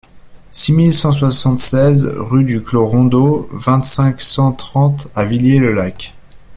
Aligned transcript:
six 0.51 0.73
mille 0.73 0.95
cent 0.95 1.11
soixante-seize 1.11 2.11
rue 2.17 2.43
du 2.43 2.63
Clos 2.63 2.87
Rondot, 2.87 3.47
vingt-cinq, 3.51 4.19
cent 4.19 4.51
trente 4.51 5.11
à 5.13 5.25
Villers-le-Lac 5.25 6.15